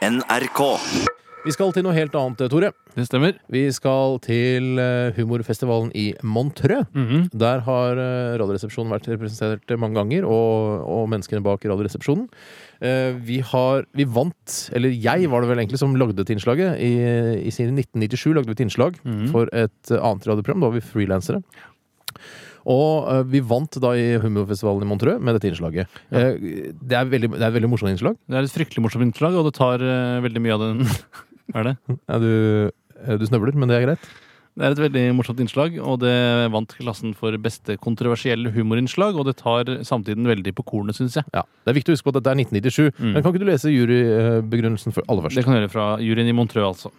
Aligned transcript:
NRK. 0.00 0.60
Vi 1.44 1.52
skal 1.52 1.70
til 1.72 1.84
noe 1.84 1.92
helt 1.96 2.14
annet, 2.16 2.40
Tore. 2.52 2.70
Det 2.94 3.04
stemmer. 3.04 3.34
Vi 3.52 3.62
skal 3.72 4.18
til 4.24 4.80
eh, 4.80 5.12
humorfestivalen 5.16 5.90
i 5.96 6.06
Montreux. 6.24 6.86
Mhm. 6.96 7.26
Der 7.36 7.60
har 7.66 8.00
uh, 8.00 8.36
Radioresepsjonen 8.40 8.92
vært 8.92 9.08
representert 9.12 9.72
mange 9.80 9.96
ganger, 10.00 10.24
og, 10.28 10.84
og 10.88 11.08
menneskene 11.12 11.44
bak 11.44 11.64
Radioresepsjonen. 11.68 12.28
Eh, 12.80 13.12
vi 13.24 13.40
har 13.44 13.84
Vi 13.96 14.08
vant, 14.08 14.56
eller 14.72 14.88
jeg 14.88 15.28
var 15.28 15.44
det 15.44 15.52
vel 15.52 15.60
egentlig 15.64 15.80
som 15.80 15.96
lagde 15.96 16.16
dette 16.16 16.32
innslaget. 16.32 16.80
I, 16.80 16.92
i 17.44 17.52
sin 17.52 17.76
1997 17.76 18.32
lagde 18.36 18.48
vi 18.48 18.56
et 18.56 18.64
innslag 18.64 18.96
for 19.32 19.52
et 19.52 19.92
eh, 19.92 20.00
annet 20.00 20.28
radioprogram. 20.32 20.64
Da 20.64 20.72
var 20.72 20.80
vi 20.80 20.86
frilansere. 20.94 21.44
Og 22.68 23.08
uh, 23.08 23.20
vi 23.28 23.40
vant 23.40 23.78
da 23.82 23.92
i 23.96 24.06
humorfestivalen 24.20 24.84
i 24.84 24.90
Montreux 24.90 25.20
med 25.22 25.36
dette 25.36 25.48
innslaget. 25.50 26.00
Eh, 26.12 26.34
det, 26.76 26.96
er 26.96 27.08
veldig, 27.08 27.32
det 27.36 27.42
er 27.42 27.48
et 27.48 27.56
veldig 27.56 27.70
morsomt 27.72 27.92
innslag. 27.92 28.18
Det 28.28 28.36
er 28.36 28.48
et 28.48 28.56
fryktelig 28.56 28.84
morsomt 28.84 29.06
innslag, 29.06 29.36
og 29.38 29.48
det 29.48 29.54
tar 29.56 29.84
uh, 29.84 30.20
veldig 30.24 30.42
mye 30.44 30.56
av 30.56 30.66
den 30.66 30.82
er 31.56 31.70
det? 31.70 31.76
Ja, 31.88 32.18
du, 32.20 32.32
du 33.20 33.24
snøvler, 33.30 33.56
men 33.56 33.72
det 33.72 33.80
er 33.80 33.88
greit. 33.88 34.10
Det 34.58 34.66
er 34.66 34.74
et 34.74 34.82
veldig 34.82 35.02
morsomt 35.16 35.38
innslag, 35.40 35.76
og 35.78 36.00
det 36.02 36.12
vant 36.52 36.72
klassen 36.76 37.14
for 37.16 37.32
beste 37.40 37.78
kontroversielle 37.80 38.50
humorinnslag. 38.52 39.16
Og 39.16 39.28
det 39.28 39.38
tar 39.38 39.70
samtiden 39.86 40.26
veldig 40.28 40.52
på 40.58 40.66
kornet, 40.66 40.98
syns 40.98 41.16
jeg. 41.16 41.24
Ja, 41.32 41.46
Det 41.64 41.72
er 41.72 41.78
viktig 41.78 41.94
å 41.94 41.96
huske 41.96 42.08
på 42.08 42.12
at 42.12 42.18
dette 42.18 42.34
er 42.34 42.42
1997. 42.42 42.98
Men 42.98 43.22
kan 43.22 43.30
ikke 43.30 43.44
du 43.44 43.48
lese 43.48 43.72
jurybegrunnelsen 43.72 44.96
for 44.96 45.06
aller 45.08 45.30
Det 45.32 45.46
kan 45.46 45.56
jeg 45.56 45.64
gjøre 45.64 45.72
fra 45.72 45.86
juryen 46.02 46.28
i 46.28 46.36
Montreux, 46.36 46.66
altså. 46.66 46.92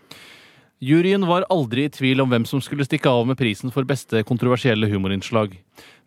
Juryen 0.81 1.27
var 1.29 1.43
aldri 1.53 1.83
i 1.85 1.89
tvil 1.93 2.23
om 2.23 2.31
hvem 2.31 2.45
som 2.49 2.61
skulle 2.65 2.87
stikke 2.87 3.09
av 3.09 3.27
med 3.29 3.37
prisen 3.37 3.69
for 3.69 3.85
beste 3.85 4.23
kontroversielle 4.25 4.87
humorinnslag. 4.89 5.51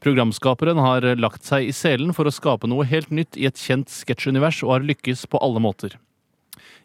Programskaperen 0.02 0.80
har 0.82 1.06
lagt 1.14 1.46
seg 1.46 1.68
i 1.68 1.74
selen 1.76 2.10
for 2.16 2.26
å 2.26 2.32
skape 2.34 2.66
noe 2.66 2.82
helt 2.90 3.12
nytt 3.14 3.38
i 3.38 3.46
et 3.46 3.60
kjent 3.60 3.86
sketsjunivers, 3.86 4.64
og 4.66 4.72
har 4.74 4.88
lykkes 4.88 5.28
på 5.30 5.38
alle 5.46 5.62
måter. 5.62 5.94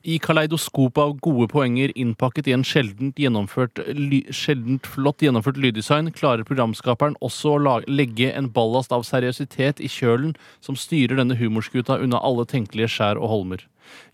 I 0.05 0.19
kaleidoskopet 0.21 1.01
av 1.01 1.15
gode 1.17 1.49
poenger 1.49 1.89
innpakket 1.97 2.51
i 2.51 2.53
en 2.55 2.63
sjeldent, 2.63 3.17
gjennomført, 3.17 3.81
ly, 3.97 4.21
sjeldent 4.29 4.85
flott 4.85 5.25
gjennomført 5.25 5.57
lyddesign, 5.57 6.13
klarer 6.13 6.45
programskaperen 6.45 7.17
også 7.25 7.55
å 7.55 7.63
la, 7.65 7.75
legge 7.89 8.29
en 8.29 8.51
ballast 8.53 8.93
av 8.93 9.01
seriøsitet 9.09 9.81
i 9.81 9.89
kjølen 9.89 10.37
som 10.61 10.77
styrer 10.77 11.17
denne 11.17 11.41
humorskuta 11.41 11.97
unna 12.05 12.21
alle 12.21 12.45
tenkelige 12.45 12.93
skjær 12.99 13.17
og 13.17 13.33
holmer. 13.33 13.65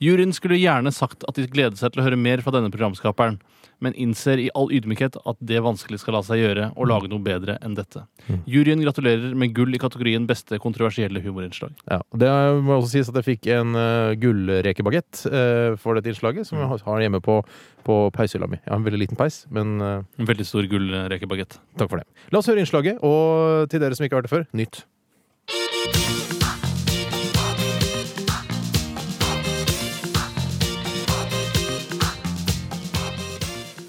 Juryen 0.03 0.33
skulle 0.35 0.57
gjerne 0.59 0.91
sagt 0.93 1.23
at 1.27 1.35
de 1.35 1.47
gleder 1.47 1.77
seg 1.79 1.91
til 1.93 2.01
å 2.01 2.05
høre 2.07 2.17
mer 2.19 2.41
fra 2.45 2.51
denne 2.55 2.71
programskaperen, 2.73 3.39
men 3.83 3.91
innser 3.99 4.39
i 4.39 4.47
all 4.55 4.69
ydmykhet 4.71 5.17
at 5.27 5.35
det 5.43 5.59
vanskelig 5.61 5.99
skal 5.99 6.15
la 6.15 6.21
seg 6.23 6.39
gjøre 6.39 6.69
å 6.79 6.85
lage 6.87 7.09
noe 7.11 7.19
bedre 7.19 7.57
enn 7.61 7.73
dette. 7.75 8.05
Juryen 8.47 8.79
gratulerer 8.81 9.35
med 9.35 9.51
gull 9.57 9.75
i 9.75 9.81
kategorien 9.81 10.23
beste 10.29 10.55
kontroversielle 10.63 11.19
humorinnslag. 11.25 11.73
Ja, 11.91 11.99
Det 12.15 12.29
må 12.63 12.77
også 12.79 12.93
sies 12.93 13.09
at 13.11 13.19
jeg 13.19 13.27
fikk 13.33 13.49
en 13.51 13.75
uh, 13.75 14.15
gullrekebagett 14.15 15.25
uh, 15.27 15.75
for 15.81 15.99
dette 15.99 16.07
innslaget, 16.13 16.47
som 16.47 16.57
jeg 16.61 16.67
har- 16.71 16.85
har 16.87 17.03
hjemme 17.03 17.19
på, 17.21 17.41
på 17.83 17.99
peishylla 18.15 18.47
mi. 18.47 18.61
Jeg 18.63 18.71
har 18.71 18.79
en 18.79 18.87
veldig 18.87 19.03
liten 19.03 19.17
peis, 19.19 19.43
men 19.51 19.75
uh, 19.81 20.01
En 20.19 20.25
veldig 20.31 20.45
stor 20.47 20.63
gullrekebagett. 20.71 21.59
takk 21.77 21.89
for 21.91 21.97
det. 21.99 22.07
La 22.31 22.39
oss 22.39 22.47
høre 22.47 22.63
innslaget, 22.63 23.03
og 23.03 23.67
til 23.69 23.83
dere 23.83 23.93
som 23.95 24.05
ikke 24.07 24.15
har 24.15 24.23
hørt 24.23 24.29
det 24.31 24.37
før, 24.37 24.47
nytt. 24.55 24.85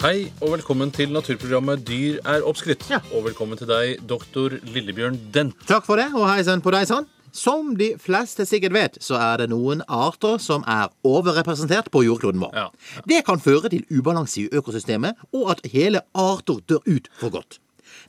Hei, 0.07 0.29
og 0.39 0.53
velkommen 0.53 0.87
til 0.95 1.09
naturprogrammet 1.11 1.81
Dyr 1.83 2.21
er 2.31 2.45
oppskrytt. 2.47 2.85
Og 3.11 3.25
velkommen 3.25 3.59
til 3.59 3.67
deg, 3.67 3.97
doktor 4.07 4.53
Lillebjørn 4.71 5.17
Dent. 5.35 5.57
Takk 5.67 5.83
for 5.83 5.99
det, 5.99 6.05
og 6.15 6.29
hei 6.29 6.45
sann 6.47 6.63
på 6.63 6.71
deg 6.71 6.85
sann. 6.87 7.09
Som 7.35 7.73
de 7.75 7.89
fleste 7.99 8.45
sikkert 8.47 8.77
vet, 8.77 8.95
så 9.03 9.19
er 9.19 9.41
det 9.41 9.49
noen 9.51 9.83
arter 9.91 10.39
som 10.39 10.63
er 10.63 10.87
overrepresentert 11.03 11.91
på 11.91 12.05
jordkloden 12.07 12.39
vår. 12.39 12.55
Ja, 12.55 12.69
Det 13.03 13.25
kan 13.27 13.43
føre 13.43 13.67
til 13.67 13.83
ubalanse 13.91 14.45
i 14.45 14.47
økosystemet, 14.47 15.19
og 15.35 15.51
at 15.57 15.67
hele 15.75 16.05
arter 16.15 16.63
dør 16.63 16.87
ut 16.87 17.11
for 17.19 17.35
godt. 17.35 17.59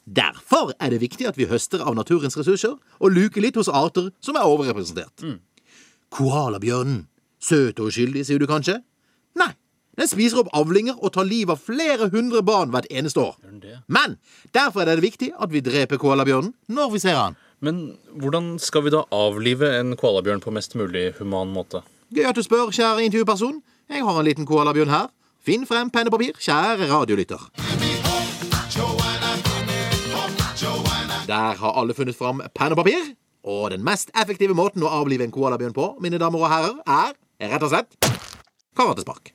Derfor 0.06 0.76
er 0.78 0.94
det 0.94 1.02
viktig 1.02 1.26
at 1.26 1.36
vi 1.36 1.50
høster 1.50 1.82
av 1.82 1.98
naturens 1.98 2.38
ressurser 2.38 2.78
og 2.78 3.10
luker 3.10 3.42
litt 3.42 3.58
hos 3.58 3.66
arter 3.66 4.12
som 4.20 4.38
er 4.38 4.46
overrepresentert. 4.46 5.26
Koalabjørnen. 6.14 7.08
Søt 7.42 7.80
og 7.82 7.90
uskyldig, 7.90 8.22
sier 8.22 8.38
du 8.38 8.46
kanskje? 8.46 8.84
Nei. 9.34 9.56
Den 9.98 10.06
spiser 10.06 10.44
opp 10.44 10.50
avlinger 10.54 10.94
og 11.02 11.10
tar 11.16 11.26
livet 11.26 11.56
av 11.56 11.62
flere 11.66 12.06
hundre 12.12 12.38
barn 12.46 12.70
hvert 12.70 12.86
eneste 12.86 13.18
år. 13.18 13.34
Men 13.90 14.14
derfor 14.54 14.84
er 14.84 14.94
det 14.94 15.02
viktig 15.02 15.32
at 15.34 15.50
vi 15.50 15.62
dreper 15.64 15.98
koalabjørnen 15.98 16.52
når 16.70 16.92
vi 16.92 17.00
ser 17.02 17.18
han. 17.18 17.38
Men 17.58 17.98
hvordan 18.14 18.52
skal 18.62 18.84
vi 18.86 18.92
da 18.94 19.02
avlive 19.10 19.72
en 19.80 19.96
koalabjørn 19.98 20.42
på 20.44 20.52
mest 20.54 20.76
mulig 20.78 21.16
human 21.18 21.50
måte? 21.50 21.82
Gøy 22.14 22.28
at 22.30 22.38
du 22.38 22.44
spør, 22.46 22.70
kjære 22.70 23.08
intervjuperson. 23.08 23.58
Jeg 23.90 24.04
har 24.06 24.20
en 24.20 24.28
liten 24.28 24.46
koalabjørn 24.46 24.92
her. 24.92 25.08
Finn 25.42 25.66
frem 25.66 25.90
penn 25.90 26.06
og 26.06 26.14
papir, 26.14 26.38
kjære 26.38 26.86
radiolytter. 26.92 27.48
Der 31.28 31.58
har 31.58 31.80
alle 31.80 31.96
funnet 31.96 32.16
fram 32.16 32.44
penn 32.54 32.76
og 32.76 32.84
papir. 32.84 33.02
Og 33.42 33.72
den 33.74 33.82
mest 33.82 34.14
effektive 34.14 34.54
måten 34.54 34.86
å 34.86 34.92
avlive 35.00 35.26
en 35.26 35.34
koalabjørn 35.34 35.74
på, 35.74 35.90
mine 36.04 36.22
damer 36.22 36.46
og 36.46 36.52
herrer, 36.52 36.78
er 36.86 37.50
rett 37.50 37.66
og 37.66 37.74
slett 37.74 37.98
karatespark. 38.78 39.34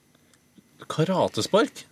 Karatespark? 0.89 1.85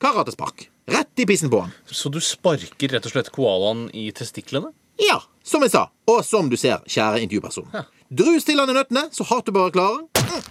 Karatespark. 0.00 0.70
Rett 0.86 1.18
i 1.18 1.26
pissen 1.26 1.50
på 1.50 1.60
han. 1.60 1.72
Så 1.86 2.08
du 2.08 2.20
sparker 2.20 2.88
rett 2.94 3.06
og 3.06 3.12
slett 3.12 3.30
koalaen 3.34 3.88
i 3.96 4.08
testiklene? 4.16 4.72
Ja, 5.00 5.20
som 5.46 5.62
jeg 5.64 5.72
sa, 5.72 5.86
og 6.10 6.20
som 6.26 6.50
du 6.50 6.56
ser, 6.60 6.82
kjære 6.90 7.22
intervjuperson. 7.24 7.68
Drus 8.10 8.44
til 8.44 8.60
han 8.60 8.72
i 8.72 8.76
nøttene 8.76 9.06
så 9.14 9.24
hardt 9.30 9.48
du 9.48 9.54
bare 9.56 9.72
klarer. 9.74 10.04
Mm. 10.20 10.48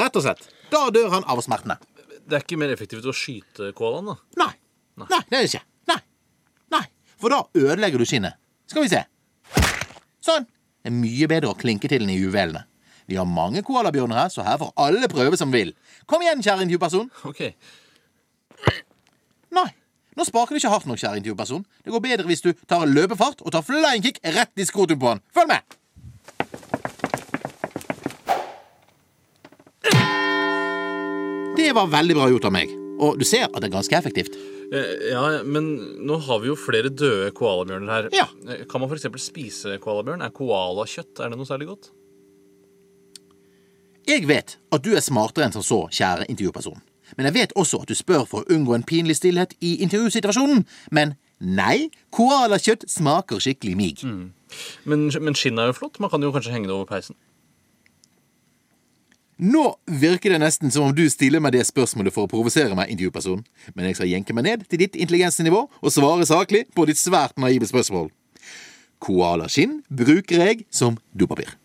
Rett 0.00 0.18
og 0.20 0.26
slett. 0.26 0.46
Da 0.70 0.84
dør 0.94 1.10
han 1.16 1.26
av 1.26 1.42
smertene. 1.42 1.78
Det 2.30 2.38
er 2.38 2.44
ikke 2.44 2.60
mer 2.60 2.70
effektivt 2.74 3.08
å 3.10 3.14
skyte 3.16 3.72
koalaen, 3.74 4.12
da? 4.12 4.18
Nei. 4.44 4.52
Nei, 5.00 5.22
det 5.30 5.38
er 5.38 5.40
det 5.40 5.48
ikke. 5.48 5.64
Nei. 5.90 6.00
Nei. 6.76 6.84
For 7.18 7.34
da 7.34 7.40
ødelegger 7.56 7.98
du 7.98 8.06
skinnet. 8.06 8.38
Skal 8.70 8.86
vi 8.86 8.92
se. 8.92 9.02
Sånn. 10.22 10.46
Det 10.80 10.92
er 10.92 10.94
mye 10.94 11.26
bedre 11.28 11.50
å 11.50 11.58
klinke 11.58 11.90
til 11.90 12.04
den 12.04 12.12
i 12.12 12.20
juvelene. 12.20 12.66
Vi 13.10 13.18
har 13.18 13.26
mange 13.26 13.62
koalabjørner 13.66 14.20
her, 14.22 14.28
så 14.30 14.44
her 14.46 14.58
får 14.60 14.70
alle 14.78 15.08
prøve 15.10 15.36
som 15.40 15.50
vil. 15.54 15.72
Kom 16.06 16.22
igjen, 16.22 16.42
kjære 16.46 16.62
intervjuperson. 16.66 17.08
Ok. 17.26 17.40
Nei. 19.58 19.66
Nå 20.18 20.26
sparker 20.26 20.54
du 20.54 20.60
ikke 20.60 20.70
hardt 20.70 20.86
nok, 20.90 21.00
kjære 21.02 21.18
intervjuperson. 21.18 21.64
Det 21.84 21.90
går 21.94 22.04
bedre 22.06 22.28
hvis 22.30 22.44
du 22.44 22.52
tar 22.70 22.86
løpefart 22.86 23.42
og 23.42 23.50
tar 23.54 23.66
flying 23.66 24.04
kick 24.06 24.22
rett 24.36 24.62
i 24.62 24.66
skrotum 24.68 25.00
på 25.02 25.10
han. 25.14 25.22
Følg 25.34 25.50
med! 25.56 25.76
Det 31.56 31.72
var 31.76 31.90
veldig 31.92 32.16
bra 32.16 32.28
gjort 32.32 32.46
av 32.48 32.54
meg. 32.54 32.70
Og 33.00 33.18
du 33.20 33.24
ser 33.28 33.46
at 33.48 33.56
det 33.60 33.68
er 33.70 33.74
ganske 33.76 33.96
effektivt. 33.98 34.36
Eh, 34.70 35.10
Ja, 35.10 35.22
men 35.44 35.66
nå 36.06 36.18
har 36.26 36.40
vi 36.42 36.50
jo 36.50 36.56
flere 36.58 36.90
døde 36.92 37.30
koalabjørner 37.36 37.90
her. 37.92 38.08
Ja. 38.14 38.26
Eh, 38.48 38.64
Kan 38.70 38.80
man 38.80 38.90
f.eks. 38.90 39.08
spise 39.22 39.78
koalabjørn? 39.82 40.22
Er 40.22 40.30
koalakjøtt 40.36 41.20
er 41.20 41.32
det 41.32 41.38
noe 41.40 41.48
særlig 41.48 41.70
godt? 41.72 41.90
Jeg 44.10 44.26
vet 44.26 44.56
at 44.74 44.82
du 44.82 44.94
er 44.96 45.04
smartere 45.04 45.46
enn 45.46 45.54
som 45.54 45.62
så, 45.62 45.84
kjære 45.94 46.26
intervjuperson. 46.32 46.80
Men 47.16 47.28
jeg 47.28 47.34
vet 47.36 47.52
også 47.58 47.82
at 47.84 47.90
du 47.90 47.94
spør 47.94 48.24
for 48.26 48.42
å 48.42 48.54
unngå 48.54 48.74
en 48.74 48.86
pinlig 48.86 49.20
stillhet 49.20 49.54
i 49.62 49.76
intervjusituasjonen. 49.84 50.64
Men 50.90 51.14
nei, 51.38 51.90
koalakjøtt 52.14 52.88
smaker 52.90 53.42
skikkelig 53.42 53.76
mig. 53.78 54.02
Men, 54.82 55.10
men 55.14 55.38
skinnet 55.38 55.62
er 55.62 55.70
jo 55.70 55.78
flott. 55.78 56.00
Man 56.02 56.10
kan 56.10 56.26
jo 56.26 56.32
kanskje 56.34 56.56
henge 56.56 56.70
det 56.70 56.74
over 56.74 56.88
peisen. 56.90 57.18
Nå 59.40 59.62
virker 60.02 60.34
det 60.34 60.42
nesten 60.42 60.74
som 60.74 60.90
om 60.90 60.96
du 60.96 61.06
stiller 61.08 61.40
meg 61.40 61.54
det 61.54 61.62
spørsmålet 61.70 62.12
for 62.12 62.26
å 62.26 62.32
provosere 62.32 62.74
meg, 62.76 62.90
intervjuperson. 62.92 63.46
Men 63.76 63.88
jeg 63.88 64.00
skal 64.00 64.10
jenke 64.10 64.36
meg 64.36 64.48
ned 64.48 64.66
til 64.66 64.82
ditt 64.82 64.98
intelligensnivå 64.98 65.64
og 65.70 65.94
svare 65.94 66.26
saklig 66.28 66.66
på 66.74 66.84
ditt 66.90 67.00
svært 67.00 67.38
naive 67.40 67.70
spørsmål. 67.70 68.10
Koalaskinn 69.00 69.80
bruker 69.88 70.44
jeg 70.44 70.66
som 70.74 70.98
dopapir. 71.16 71.59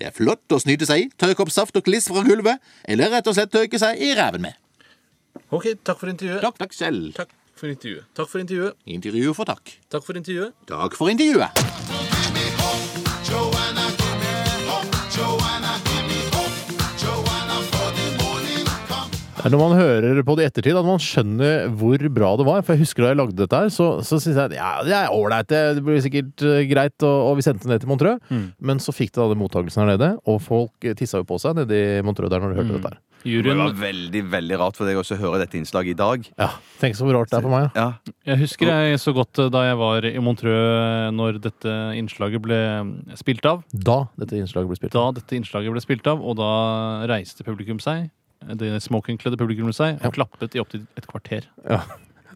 Det 0.00 0.08
er 0.08 0.16
flott 0.16 0.54
å 0.56 0.58
snyte 0.62 0.88
seg 0.88 1.02
i, 1.02 1.08
tørke 1.20 1.44
opp 1.44 1.52
saft 1.52 1.76
og 1.76 1.84
kliss 1.84 2.08
fra 2.08 2.22
gulvet, 2.24 2.62
eller 2.88 3.12
rett 3.12 3.28
og 3.28 3.36
slett 3.36 3.52
tørke 3.52 3.80
seg 3.82 4.00
i 4.00 4.14
ræven 4.16 4.48
med. 4.48 4.56
Ok, 5.52 5.74
takk 5.84 6.00
for 6.00 6.08
intervjuet. 6.08 6.40
Takk, 6.46 6.56
takk 6.62 6.76
selv. 6.78 7.10
Takk 7.18 7.36
for 7.60 7.68
intervjuet. 7.68 8.08
Takk 8.16 8.32
for 8.32 8.40
intervjuet. 8.40 8.80
Intervjuet 8.88 9.36
for 9.36 9.52
takk. 9.52 9.76
Takk 9.92 10.06
for 10.06 10.16
intervjuet. 10.16 10.56
Takk 10.70 10.96
for 10.96 11.12
intervjuet. 11.12 11.99
Når 19.48 19.58
man 19.60 19.74
hører 19.78 20.20
på 20.26 20.34
det 20.36 20.44
i 20.44 20.48
ettertid 20.50 20.76
at 20.76 20.86
man 20.86 21.00
skjønner 21.02 21.68
hvor 21.80 22.02
bra 22.12 22.32
det 22.40 22.46
var. 22.48 22.62
For 22.66 22.74
jeg 22.76 22.84
husker 22.84 23.06
da 23.06 23.12
jeg 23.14 23.20
lagde 23.22 23.38
dette 23.40 23.60
her, 23.62 23.70
så, 23.72 23.88
så 24.04 24.18
syntes 24.20 24.36
jeg 24.36 24.50
at 24.50 24.56
ja, 24.58 24.70
det 24.86 24.96
er 24.98 25.14
ålreit, 25.16 25.48
det, 25.50 25.60
det 25.78 25.84
blir 25.86 26.00
sikkert 26.04 26.44
eh, 26.46 26.64
greit, 26.70 26.96
og, 27.06 27.18
og 27.30 27.38
vi 27.40 27.46
sendte 27.46 27.64
det 27.68 27.74
ned 27.76 27.84
til 27.84 27.92
Montreux. 27.92 28.18
Men 28.60 28.82
så 28.82 28.92
fikk 28.96 29.14
det 29.14 29.22
da 29.22 29.28
den 29.32 29.40
mottakelsen 29.40 29.84
her 29.84 29.94
nede, 29.94 30.10
og 30.28 30.42
folk 30.44 30.84
eh, 30.88 30.96
tissa 30.98 31.22
jo 31.22 31.28
på 31.30 31.38
seg 31.42 31.56
nede 31.62 31.78
i 32.00 32.02
Montreux 32.06 32.32
der 32.32 32.42
når 32.44 32.52
de 32.54 32.60
hørte 32.62 32.76
dette 32.78 32.92
her. 32.94 33.00
Det 33.20 33.52
var 33.52 33.74
veldig 33.76 34.20
veldig 34.32 34.56
rart 34.62 34.78
for 34.78 34.88
deg 34.88 34.96
også 34.96 35.18
å 35.18 35.20
høre 35.20 35.42
dette 35.42 35.58
innslaget 35.58 35.92
i 35.92 35.98
dag. 35.98 36.22
Ja, 36.40 36.46
Tenk 36.80 36.96
så 36.96 37.04
rart 37.12 37.28
det 37.28 37.36
er 37.36 37.44
for 37.44 37.52
meg. 37.52 37.66
Ja. 37.76 37.88
Ja, 38.08 38.14
Jeg 38.32 38.40
husker 38.46 38.70
jeg 38.72 39.00
så 39.02 39.12
godt 39.16 39.36
eh, 39.44 39.50
da 39.52 39.66
jeg 39.66 39.76
var 39.80 40.06
i 40.08 40.14
Montreux 40.24 41.12
når 41.16 41.36
dette 41.44 41.74
innslaget 42.00 42.40
ble 42.44 42.60
spilt 43.20 43.44
av. 43.50 43.60
Da 43.72 43.98
dette 44.20 44.40
innslaget 44.40 44.72
ble 44.72 44.80
spilt. 44.80 44.96
av. 44.96 45.10
Da 45.12 45.20
dette 45.20 45.36
innslaget 45.36 45.76
ble 45.76 45.84
spilt 45.84 46.08
av, 46.08 46.24
og 46.24 46.38
da 46.40 46.48
reiste 47.12 47.44
publikum 47.44 47.80
seg. 47.82 48.08
Det 48.40 48.70
smokingkledde 48.84 49.38
publikummet 49.40 49.76
seg 49.76 50.00
og 50.06 50.14
klappet 50.16 50.56
i 50.56 50.62
opptil 50.62 50.86
et 50.98 51.06
kvarter. 51.08 51.48
Ja. 51.66 51.82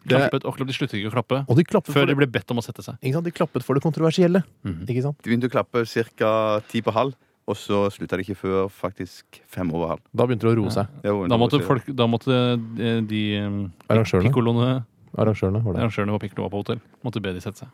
Det, 0.05 0.19
Klappet, 0.19 0.43
og 0.45 0.59
de 0.61 0.73
sluttet 0.75 0.99
ikke 0.99 1.09
å 1.09 1.13
klappe 1.15 1.37
og 1.49 1.57
de 1.57 1.63
før 1.65 1.81
for 1.89 2.05
de 2.05 2.13
ble 2.13 2.27
bedt 2.29 2.51
om 2.53 2.59
å 2.61 2.63
sette 2.65 2.83
seg. 2.85 2.99
ikke 3.01 3.15
sant? 3.17 3.25
de 3.25 3.31
klappet 3.33 3.63
for 3.65 3.73
det 3.73 3.81
kontroversielle. 3.81 4.43
Ikke 4.85 5.01
sant? 5.01 5.17
De 5.25 5.31
begynte 5.31 5.49
å 5.49 5.53
klappe 5.55 5.81
ca. 6.13 6.33
ti 6.69 6.83
på 6.85 6.93
halv, 6.93 7.15
og 7.49 7.57
så 7.57 7.79
slutta 7.89 8.19
de 8.19 8.25
ikke 8.27 8.37
før 8.37 8.69
faktisk 8.69 9.39
fem 9.49 9.71
over 9.73 9.95
halv. 9.95 10.03
Da 10.13 10.27
begynte 10.29 10.45
det 10.45 10.53
å 10.53 10.59
roe 10.61 10.75
seg. 10.77 10.93
Ja. 11.01 11.15
Da 11.33 11.39
måtte, 11.41 11.57
folk, 11.65 11.89
da 11.89 12.05
måtte 12.05 12.37
de, 12.77 12.91
de 13.09 13.23
eh, 13.39 13.49
Arrangørene. 13.89 14.85
Arrangørene 15.17 15.63
var 15.65 15.73
det. 15.73 15.81
arrangørene 15.81 16.19
på 16.19 16.21
Piccolo 16.27 16.51
på 16.53 16.61
hotell 16.61 16.85
måtte 17.01 17.23
be 17.25 17.33
de 17.33 17.41
sette 17.41 17.65
seg. 17.65 17.73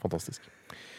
Fantastisk. 0.00 0.48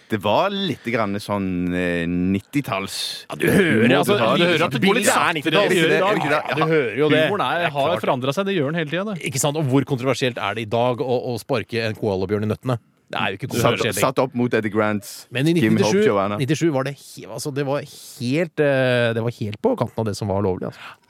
Det 0.08 0.20
var 0.24 0.54
litt 0.54 0.86
grann 0.88 1.18
sånn 1.20 1.48
eh, 1.76 2.06
90-talls 2.08 2.98
Ja, 3.28 3.36
du 3.36 3.48
hører, 3.52 3.96
altså, 3.98 4.16
du 4.16 4.44
hører 4.46 4.66
at 4.70 4.76
det 4.78 4.82
går 4.86 5.00
litt 5.02 5.10
saktere 5.10 5.64
i 5.68 5.82
dag. 6.00 6.22
Ja, 6.32 6.44
du 6.56 6.64
hører 6.64 7.00
jo 7.02 7.10
det. 7.12 7.24
Humoren 7.28 7.44
er, 7.44 7.68
har 7.76 8.04
forandra 8.04 8.36
seg. 8.36 8.48
Det 8.48 8.56
gjør 8.56 8.72
den 8.72 8.80
hele 8.80 8.94
tida. 8.94 9.18
Ikke 9.28 9.42
sant? 9.44 9.60
Og 9.60 9.68
hvor 9.68 9.88
kontroversielt 9.90 10.40
er 10.40 10.56
det 10.56 10.68
i 10.68 10.70
dag 10.72 11.04
å, 11.04 11.18
å 11.34 11.36
sparke 11.42 11.84
en 11.90 11.98
koalabjørn 12.00 12.48
i 12.48 12.52
nøttene? 12.54 12.80
Det 13.08 13.20
er 13.20 13.32
jo 13.32 13.40
ikke 13.40 13.48
satt, 13.48 13.56
kontroversielt. 13.56 14.00
satt 14.04 14.20
opp 14.20 14.34
mot 14.36 14.56
Eddie 14.58 14.72
Grants 14.72 15.12
Men 15.32 15.48
i 15.48 15.54
Kim 15.56 15.78
Hope 15.80 15.94
1997, 15.96 16.08
Joanna. 16.10 16.40
97 16.44 16.72
var 16.76 16.88
det, 16.88 16.96
he, 17.00 17.24
altså, 17.28 17.54
det, 17.56 17.64
var 17.68 17.84
helt, 17.88 18.64
eh, 18.64 19.12
det 19.16 19.24
var 19.24 19.36
helt 19.38 19.62
på 19.64 19.76
kanten 19.80 20.04
av 20.04 20.10
det 20.10 20.16
som 20.20 20.32
var 20.32 20.44
lovlig. 20.44 20.68
Altså. 20.72 21.07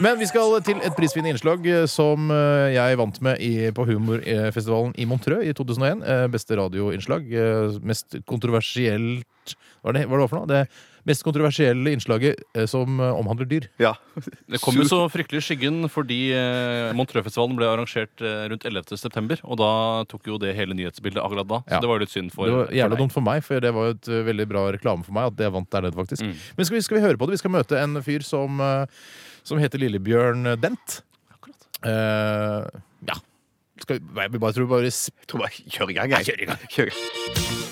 Men 0.00 0.18
vi 0.20 0.26
skal 0.28 0.58
til 0.66 0.80
et 0.84 0.96
prisvinnende 0.96 1.32
innslag 1.34 1.64
eh, 1.68 1.86
som 1.88 2.28
eh, 2.34 2.74
jeg 2.74 2.98
vant 3.00 3.20
med 3.24 3.40
i, 3.40 3.52
på 3.72 3.86
humorfestivalen 3.88 4.92
i 5.00 5.06
Montreux 5.08 5.46
i 5.48 5.54
2001. 5.56 6.04
Eh, 6.04 6.26
Beste 6.32 6.58
radioinnslag. 6.60 7.32
Mest 7.86 8.20
kontroversielt 8.28 9.56
hva 9.80 9.94
var 9.94 10.20
det 10.20 10.28
for 10.28 10.36
noe? 10.36 10.48
Det 10.50 10.64
mest 11.10 11.24
kontroversielle 11.26 11.92
innslaget 11.96 12.38
eh, 12.56 12.64
som 12.70 13.00
eh, 13.02 13.10
omhandler 13.18 13.48
dyr. 13.50 13.66
Ja. 13.82 13.92
Det 14.48 14.60
kom 14.62 14.78
jo 14.78 14.86
så 14.88 15.02
fryktelig 15.12 15.42
i 15.42 15.46
skyggen 15.50 15.82
fordi 15.90 16.20
eh, 16.36 16.94
Montreux-festivalen 16.96 17.58
ble 17.58 17.68
arrangert 17.68 18.22
eh, 18.24 18.46
rundt 18.52 18.64
11. 18.70 18.94
september, 19.00 19.42
og 19.44 19.58
da 19.60 19.70
tok 20.10 20.30
jo 20.30 20.38
det 20.40 20.54
hele 20.58 20.76
nyhetsbildet 20.78 21.20
akkurat 21.22 21.48
da. 21.50 21.60
Så 21.66 21.74
Ja. 21.76 21.82
det 21.84 21.90
var 21.90 21.98
jo 22.00 22.04
litt 22.06 22.14
synd 22.14 22.32
for, 22.34 22.46
Det 22.46 22.54
var 22.56 22.66
for 22.70 22.78
jævla 22.80 23.00
dumt 23.02 23.16
for 23.18 23.26
meg, 23.26 23.42
for 23.46 23.60
det 23.66 23.74
var 23.76 23.90
jo 23.90 23.96
et 23.98 24.08
eh, 24.14 24.22
veldig 24.30 24.48
bra 24.54 24.64
reklame 24.78 25.04
for 25.06 25.16
meg 25.18 25.30
at 25.32 25.38
det 25.42 25.52
vant 25.58 25.70
der 25.74 25.86
nede, 25.88 25.98
faktisk. 25.98 26.22
Mm. 26.24 26.34
Men 26.56 26.70
skal 26.70 26.78
vi, 26.78 26.82
skal 26.88 26.98
vi 27.00 27.04
høre 27.08 27.18
på 27.20 27.26
det? 27.28 27.36
Vi 27.38 27.42
skal 27.44 27.54
møte 27.58 27.80
en 27.82 28.00
fyr 28.06 28.24
som, 28.26 28.60
eh, 28.64 28.86
som 29.42 29.58
heter 29.60 29.82
Lillebjørn 29.82 30.54
Dent. 30.62 31.00
Eh, 31.80 32.68
ja. 33.08 33.16
Skal 33.80 33.96
vi, 33.98 34.20
jeg 34.20 34.36
bare 34.36 34.52
tror 34.52 34.66
vi 34.68 34.72
bare 34.74 34.92
sp- 34.92 35.16
Jeg 35.24 35.30
tror 35.32 35.46
bare 35.46 35.64
kjør 35.72 35.90
i 35.90 35.98
gang. 36.00 36.10
Jeg. 36.18 36.24
kjør 36.28 36.42
i 36.44 36.50
gang. 36.52 37.69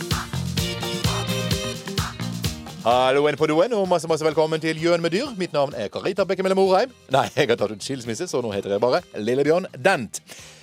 Kjør 2.89 3.27
en. 3.29 3.37
På 3.37 3.47
doen, 3.47 3.73
og 3.77 3.89
masse, 3.89 4.09
masse 4.09 4.25
velkommen 4.25 4.61
til 4.63 4.79
Gjøn 4.81 5.03
med 5.05 5.13
dyr. 5.13 5.35
Mitt 5.37 5.53
navn 5.53 5.75
er 5.77 5.91
Karita 5.93 6.25
Bekkemelle 6.25 6.57
Morheim. 6.57 6.95
Nei, 7.13 7.27
jeg 7.35 7.51
har 7.51 7.59
tatt 7.61 7.75
ut 7.75 7.85
skilsmisse, 7.85 8.25
så 8.31 8.41
nå 8.41 8.49
heter 8.55 8.73
jeg 8.73 8.81
bare 8.81 9.03
Lillebjørn 9.13 9.67
Dent. 9.77 10.23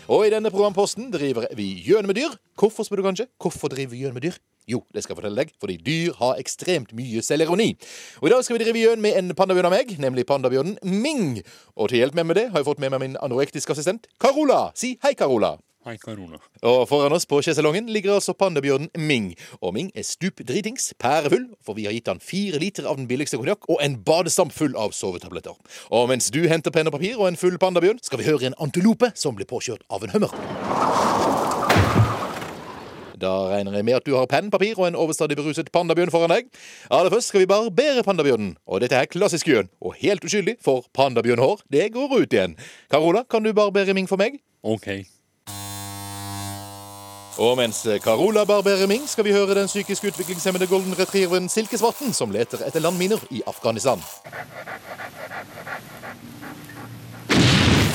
Og 0.10 0.26
i 0.26 0.32
denne 0.34 0.50
programposten 0.50 1.12
driver 1.14 1.46
vi 1.54 1.68
Gjøn 1.86 2.10
med 2.10 2.18
dyr. 2.18 2.34
Hvorfor, 2.58 2.88
spør 2.88 3.04
du 3.04 3.06
kanskje? 3.06 3.28
Hvorfor 3.38 3.70
driver 3.70 3.94
vi 3.94 4.02
Gjøn 4.02 4.18
med 4.18 4.26
dyr? 4.26 4.40
Jo, 4.66 4.82
det 4.90 5.04
skal 5.04 5.14
jeg 5.14 5.20
fortelle 5.20 5.44
deg, 5.44 5.54
fordi 5.62 5.78
dyr 5.86 6.18
har 6.18 6.42
ekstremt 6.42 6.96
mye 6.98 7.22
selvironi. 7.22 7.76
Og 8.24 8.32
i 8.32 8.34
dag 8.34 8.42
skal 8.42 8.58
vi 8.58 8.64
drive 8.64 8.82
gjøn 8.82 9.06
med 9.06 9.20
en 9.20 9.30
pandabjørn 9.38 9.70
av 9.70 9.76
meg, 9.76 9.94
nemlig 10.02 10.26
pandabjørnen 10.26 10.80
Ming. 10.82 11.44
Og 11.78 11.94
til 11.94 12.02
hjelp 12.02 12.18
med 12.18 12.32
meg 12.32 12.40
det 12.40 12.48
har 12.50 12.64
jeg 12.64 12.72
fått 12.72 12.82
med 12.82 12.96
meg 12.96 13.06
min 13.06 13.22
anorektiske 13.22 13.78
assistent 13.78 14.10
Carola. 14.18 14.72
Si 14.74 14.96
hei, 15.06 15.14
Carola. 15.14 15.60
Hei, 15.86 16.00
Karona. 16.02 16.40
Og 16.66 16.88
foran 16.90 17.14
oss 17.14 17.28
på 17.30 17.38
sjeselongen 17.46 17.86
ligger 17.94 18.16
altså 18.16 18.34
pandabjørnen 18.34 18.88
Ming. 18.98 19.28
Og 19.62 19.76
Ming 19.76 19.92
er 19.94 20.02
stup 20.02 20.42
dritings, 20.42 20.88
pærefull, 20.98 21.44
for 21.62 21.78
vi 21.78 21.86
har 21.86 21.94
gitt 21.94 22.10
han 22.10 22.18
fire 22.18 22.58
liter 22.58 22.88
av 22.90 22.98
den 22.98 23.06
billigste 23.06 23.38
konjakk 23.38 23.68
og 23.70 23.84
en 23.86 24.00
badestamp 24.08 24.50
full 24.56 24.74
av 24.82 24.96
sovetabletter. 24.98 25.54
Og 25.94 26.10
mens 26.10 26.32
du 26.34 26.42
henter 26.50 26.74
penn 26.74 26.90
og 26.90 26.96
papir 26.98 27.20
og 27.20 27.28
en 27.30 27.38
full 27.38 27.60
pandabjørn, 27.62 28.02
skal 28.02 28.18
vi 28.18 28.26
høre 28.26 28.50
en 28.50 28.58
antilope 28.66 29.12
som 29.14 29.38
blir 29.38 29.46
påkjørt 29.46 29.86
av 29.94 30.08
en 30.08 30.16
hummer. 30.16 30.34
Da 33.22 33.38
regner 33.54 33.78
jeg 33.78 33.86
med 33.86 34.00
at 34.00 34.10
du 34.10 34.16
har 34.18 34.26
penn, 34.32 34.50
papir 34.50 34.74
og 34.80 34.90
en 34.90 34.98
overstadig 34.98 35.38
beruset 35.38 35.70
pandabjørn 35.70 36.14
foran 36.16 36.34
deg. 36.34 36.50
Aller 36.90 37.14
først 37.14 37.30
skal 37.30 37.46
vi 37.46 37.52
barbere 37.54 38.02
pandabjørnen. 38.08 38.56
Og 38.66 38.82
dette 38.82 38.98
er 38.98 39.12
klassisk 39.14 39.54
gjøn, 39.54 39.70
og 39.86 40.02
helt 40.02 40.26
uskyldig, 40.26 40.58
for 40.66 40.90
pandabjørnhår, 40.98 41.62
det 41.70 41.92
går 41.94 42.18
ut 42.24 42.34
igjen. 42.34 42.58
Carola, 42.90 43.22
kan 43.30 43.46
du 43.46 43.54
barbere 43.54 43.94
Ming 43.94 44.10
for 44.10 44.18
meg? 44.18 44.42
Ok. 44.66 45.06
Og 47.36 47.58
mens 47.60 47.82
Carola 48.00 48.46
barberer 48.48 48.88
Ming, 48.88 49.04
skal 49.12 49.26
vi 49.28 49.34
høre 49.36 49.58
den 49.58 49.68
psykisk 49.68 50.06
utviklingshemmede 50.08 50.70
golden 50.72 50.96
retrieveren 50.96 51.50
Silkesvarten, 51.52 52.14
som 52.16 52.32
leter 52.32 52.62
etter 52.64 52.80
landminer 52.80 53.20
i 53.28 53.42
Afghanistan. 53.48 54.00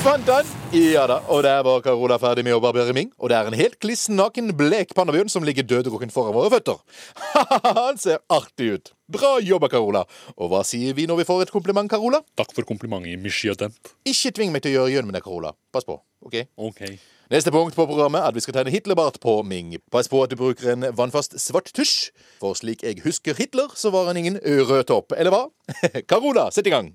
Fant 0.01 0.29
han? 0.29 0.47
Ja 0.73 1.03
da, 1.09 1.19
og 1.29 1.43
der 1.45 1.59
var 1.65 1.81
Carola 1.85 2.19
ferdig 2.21 2.41
med 2.45 2.55
å 2.55 2.61
barbere 2.61 2.93
Ming. 2.93 3.11
Og 3.21 3.29
det 3.29 3.37
er 3.37 3.49
en 3.49 3.57
helt 3.57 3.79
kliss 3.81 4.07
naken, 4.09 4.49
blek 4.57 4.95
pandabjørn 4.97 5.29
som 5.29 5.45
ligger 5.45 5.65
dødrukken 5.65 6.13
foran 6.13 6.33
våre 6.37 6.49
føtter. 6.53 6.77
han 7.77 7.97
ser 8.01 8.21
artig 8.33 8.71
ut. 8.73 8.91
Bra 9.13 9.35
jobba, 9.41 9.69
Carola. 9.73 10.01
Og 10.37 10.49
hva 10.53 10.61
sier 10.65 10.97
vi 10.97 11.05
når 11.09 11.21
vi 11.21 11.29
får 11.29 11.47
et 11.47 11.53
kompliment, 11.53 11.89
Carola? 11.89 12.21
Takk 12.37 12.53
for 12.57 12.65
komplimentet, 12.65 13.21
Monsieur. 13.21 13.57
Ikke 14.05 14.33
tving 14.37 14.53
meg 14.53 14.65
til 14.65 14.73
å 14.73 14.83
gjøre 14.83 14.95
gjønn 14.97 15.09
med 15.09 15.17
deg, 15.17 15.25
Carola. 15.25 15.53
Pass 15.73 15.85
på. 15.85 15.97
ok? 16.25 16.43
Ok. 16.57 16.85
Neste 17.31 17.51
punkt 17.51 17.77
på 17.77 17.85
programmet 17.87 18.19
er 18.19 18.27
at 18.27 18.35
vi 18.35 18.41
skal 18.43 18.57
tegne 18.57 18.71
Hitlerbart 18.73 19.15
på 19.23 19.37
Ming. 19.47 19.77
Pass 19.91 20.09
på 20.11 20.19
at 20.19 20.33
du 20.33 20.35
bruker 20.35 20.73
en 20.73 20.83
vannfast 20.97 21.37
svart 21.39 21.69
tusj, 21.71 22.09
for 22.41 22.57
slik 22.59 22.81
jeg 22.83 22.97
husker 23.05 23.37
Hitler, 23.37 23.69
så 23.71 23.87
var 23.93 24.09
han 24.09 24.17
ingen 24.19 24.35
rød 24.43 24.83
topp, 24.89 25.13
eller 25.15 25.31
hva? 25.31 25.45
Carola, 26.11 26.49
sett 26.51 26.67
i 26.67 26.73
gang. 26.73 26.89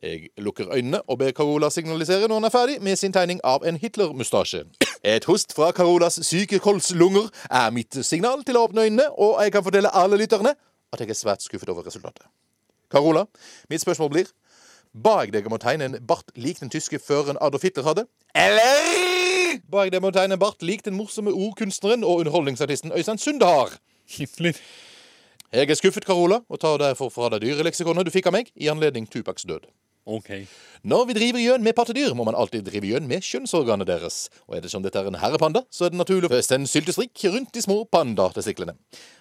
Jeg 0.00 0.30
lukker 0.40 0.72
øynene 0.72 1.02
og 1.04 1.18
ber 1.20 1.34
Carola 1.36 1.68
signalisere 1.68 2.24
når 2.24 2.40
han 2.40 2.48
er 2.48 2.54
ferdig 2.54 2.76
med 2.88 2.96
sin 2.96 3.12
tegning 3.12 3.42
av 3.44 3.66
en 3.68 3.76
Hitler-mustasje. 3.76 4.62
Et 5.04 5.28
host 5.28 5.52
fra 5.52 5.68
Carolas 5.76 6.16
syke 6.24 6.56
kolslunger 6.64 7.28
er 7.50 7.68
mitt 7.76 8.00
signal 8.00 8.46
til 8.48 8.56
å 8.56 8.64
åpne 8.70 8.88
øynene, 8.88 9.10
og 9.12 9.42
jeg 9.44 9.52
kan 9.58 9.66
fortelle 9.66 9.92
alle 9.92 10.16
lytterne 10.22 10.54
at 10.56 11.04
jeg 11.04 11.12
er 11.12 11.20
svært 11.20 11.44
skuffet 11.44 11.68
over 11.68 11.84
resultatet. 11.84 12.24
Carola, 12.88 13.26
mitt 13.68 13.84
spørsmål 13.84 14.14
blir 14.16 14.32
Ba 14.96 15.18
jeg 15.20 15.36
deg 15.36 15.44
om 15.44 15.58
å 15.58 15.60
tegne 15.60 15.90
en 15.90 16.00
bart 16.08 16.32
lik 16.40 16.64
den 16.64 16.72
tyske 16.72 16.96
føreren 16.96 17.36
Adolf 17.44 17.68
Hitler 17.68 17.84
hadde? 17.84 18.06
Eller 18.32 19.15
ba 19.64 19.86
det 19.86 19.94
deg 19.96 20.02
om 20.04 20.10
å 20.10 20.14
tegne 20.14 20.36
en 20.36 20.42
bart 20.42 20.62
lik 20.66 20.84
den 20.86 20.96
morsomme 20.98 21.32
ordkunstneren 21.32 22.04
og 22.04 22.24
underholdningsartisten 22.24 22.94
Øystein 22.96 23.20
Sunde 23.22 23.48
har? 23.48 23.78
Hitler. 24.06 24.58
Jeg 25.54 25.70
er 25.70 25.78
skuffet, 25.78 26.04
Carola, 26.04 26.42
og 26.48 26.60
tar 26.60 26.78
derfor 26.82 27.08
fra 27.14 27.30
deg 27.32 27.46
dyreleksikonet 27.46 28.06
du 28.06 28.12
fikk 28.14 28.28
av 28.30 28.36
meg 28.36 28.50
i 28.54 28.70
anledning 28.72 29.06
Tupacs 29.08 29.46
død. 29.46 29.68
Ok. 30.06 30.28
Når 30.86 31.06
vi 31.08 31.14
driver 31.16 31.42
gjøn 31.42 31.64
med 31.66 31.74
pattedyr, 31.74 32.12
må 32.14 32.22
man 32.28 32.36
alltid 32.38 32.62
drive 32.68 32.86
gjøn 32.86 33.08
med 33.10 33.24
kjønnsorganet 33.26 33.88
deres. 33.88 34.28
Og 34.46 34.54
ettersom 34.58 34.84
dette 34.84 35.00
er 35.00 35.08
en 35.10 35.18
herrepanda, 35.18 35.64
så 35.66 35.86
er 35.88 35.94
det 35.94 35.98
naturlig 35.98 36.30
å 36.30 36.38
en 36.54 36.68
syltestrikk 36.70 37.24
rundt 37.34 37.50
de 37.54 37.62
små 37.64 37.80
pandatestiklene. 37.90 38.76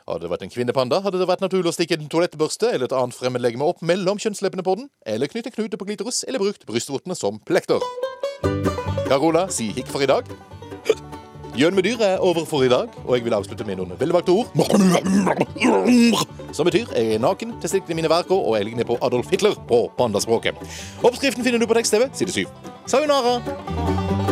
Hadde 0.05 0.27
det 0.27 0.33
vært 0.35 0.45
en 0.45 0.53
kvinnepanda, 0.53 1.01
hadde 1.01 1.21
det 1.21 1.29
vært 1.29 1.41
naturlig 1.41 1.73
å 1.73 1.77
stikke 1.77 1.97
en 1.97 2.11
toalettbørste 2.11 2.69
eller 2.69 2.85
et 2.85 2.97
annet 2.99 3.17
fremmedlegeme 3.17 3.65
opp 3.65 3.81
mellom 3.81 4.21
kjønnsleppene 4.21 4.65
på 4.65 4.77
den, 4.81 4.91
eller 5.09 5.31
knytte 5.31 5.55
knute 5.57 5.81
på 5.81 5.89
klitoris, 5.89 6.21
eller 6.29 6.45
brukt 6.45 6.69
brystvortene 6.69 7.17
som 7.17 7.41
plekter. 7.49 7.81
Carola, 9.05 9.45
si 9.53 9.69
hikk 9.75 9.89
for 9.93 10.01
i 10.01 10.09
dag. 10.09 10.29
Gjøn 11.55 11.75
med 11.77 11.85
dyr 11.87 12.01
er 12.03 12.17
over 12.19 12.43
for 12.49 12.65
i 12.65 12.69
dag, 12.71 12.89
og 13.05 13.13
jeg 13.15 13.23
vil 13.23 13.35
avslutte 13.37 13.63
med 13.67 13.77
noen 13.79 13.93
velvalgte 13.99 14.33
ord. 14.33 14.49
Som 16.55 16.67
betyr 16.67 16.91
jeg 16.91 17.15
er 17.15 17.23
naken, 17.23 17.55
testiklene 17.63 18.01
mine 18.01 18.11
verker, 18.11 18.35
og 18.35 18.57
jeg 18.57 18.71
ligner 18.71 18.87
på 18.87 18.97
Adolf 19.05 19.31
Hitler 19.31 19.55
på 19.69 19.85
pandaspråket. 19.99 20.59
Oppskriften 21.05 21.45
finner 21.45 21.61
du 21.61 21.69
på 21.69 21.77
tekst-TV, 21.77 22.09
side 22.17 22.31
7. 22.43 22.45
Sayonara! 22.91 24.24